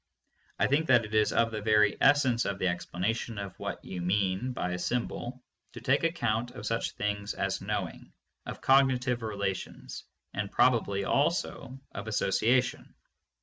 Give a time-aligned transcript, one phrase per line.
[0.57, 4.01] I think that it is of the very essence of the explanation of what you
[4.01, 5.43] mean by a symbol
[5.73, 8.11] to take account of such things as knowing,
[8.47, 10.03] of cognitive relations,
[10.33, 12.95] and probably also of association.